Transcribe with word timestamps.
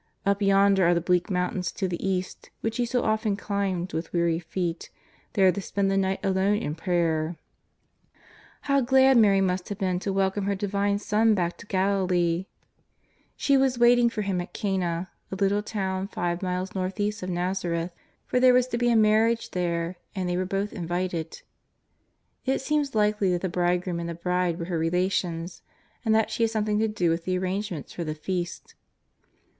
Up 0.25 0.41
yonder 0.41 0.85
are 0.87 0.95
the 0.95 0.99
bleak 0.99 1.29
mountains 1.29 1.71
to 1.73 1.87
the 1.87 2.03
east 2.03 2.49
which 2.61 2.77
He 2.77 2.87
so 2.87 3.03
often 3.03 3.37
climbed 3.37 3.93
with 3.93 4.11
weary 4.11 4.39
feet, 4.39 4.89
there 5.33 5.51
to 5.51 5.61
spend 5.61 5.91
the 5.91 5.95
night 5.95 6.19
alone 6.25 6.57
in 6.57 6.73
prayer. 6.73 7.37
How 8.61 8.81
glad 8.81 9.15
Mary 9.15 9.41
must 9.41 9.69
have 9.69 9.77
been 9.77 9.99
to 9.99 10.11
welcome 10.11 10.45
her 10.45 10.55
Divine 10.55 10.97
Son 10.97 11.35
back 11.35 11.55
to 11.57 11.67
Galilee! 11.67 12.47
She 13.35 13.55
was 13.57 13.77
waiting 13.77 14.09
for 14.09 14.23
Him 14.23 14.37
140 14.39 14.47
JESTTS 14.47 14.67
OF 14.67 14.79
NAZAKETH. 14.79 14.89
at 14.89 14.89
Cana, 14.89 15.09
a 15.29 15.43
little 15.43 15.61
town 15.61 16.07
five 16.07 16.41
miles 16.41 16.73
north 16.73 16.99
east 16.99 17.21
of 17.21 17.29
IN'azareth, 17.29 17.91
for 18.25 18.39
there 18.39 18.55
was 18.55 18.65
to 18.69 18.79
be 18.79 18.89
a 18.89 18.95
marriage 18.95 19.51
there 19.51 19.97
and 20.15 20.27
they 20.27 20.35
were 20.35 20.45
both 20.45 20.73
invited. 20.73 21.43
It 22.47 22.59
seems 22.59 22.95
likely 22.95 23.29
that 23.33 23.41
the 23.41 23.49
bridegroom 23.49 23.99
and 23.99 24.09
the 24.09 24.15
bride 24.15 24.57
were 24.57 24.65
her 24.65 24.79
relations 24.79 25.61
and 26.03 26.15
that 26.15 26.31
she 26.31 26.41
had 26.41 26.49
something 26.49 26.79
to 26.79 26.87
do 26.87 27.11
with 27.11 27.25
the 27.25 27.37
arrangements 27.37 27.93
for 27.93 28.03
the 28.03 28.15
feast. 28.15 28.73